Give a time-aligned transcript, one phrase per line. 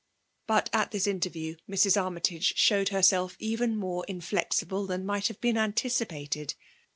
[0.47, 1.95] But at this interview Mrs.
[1.95, 6.55] Armytage showed herself even more inflexible t}ian might have been anticipated.